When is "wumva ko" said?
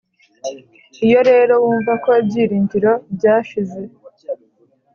1.63-2.09